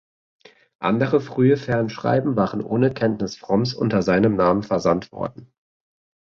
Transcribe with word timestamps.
Andere 0.79 1.21
frühe 1.21 1.57
Fernschreiben 1.57 2.35
waren 2.35 2.63
ohne 2.63 2.91
Kenntnis 2.91 3.37
Fromms 3.37 3.75
unter 3.75 4.01
seinem 4.01 4.35
Namen 4.35 4.63
versandt 4.63 5.11
worden. 5.11 5.53